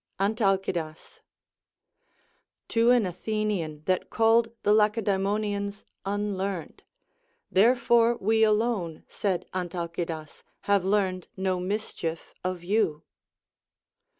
Antalcidas. 0.19 1.21
To 2.69 2.89
an 2.89 3.05
Athenian 3.05 3.83
that 3.85 4.09
called 4.09 4.47
the 4.63 4.73
Lacedae 4.73 5.17
monians 5.17 5.83
unlearned, 6.05 6.81
Therefore 7.51 8.15
we 8.17 8.41
alone, 8.41 9.03
said 9.07 9.45
Antalcidas, 9.53 10.41
have 10.61 10.83
learned 10.83 11.27
no 11.37 11.59
mischief 11.59 12.33
of 12.43 12.63
you. 12.63 13.03